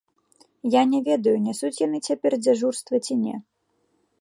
Я 0.75 0.81
не 0.93 1.01
ведаю, 1.09 1.33
нясуць 1.47 1.81
яны 1.85 1.97
цяпер 2.09 2.31
дзяжурства 2.47 2.95
ці 3.05 3.13
не. 3.27 3.35